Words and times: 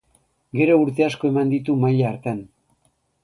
Gero 0.59 0.77
urte 0.83 1.05
asko 1.07 1.29
eman 1.31 1.53
ditu 1.53 1.77
maila 1.83 2.09
hartan. 2.13 2.39